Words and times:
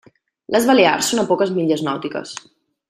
Les 0.55 0.65
Balears 0.69 1.11
són 1.13 1.23
a 1.25 1.27
poques 1.33 1.55
milles 1.59 1.87
nàutiques. 1.91 2.37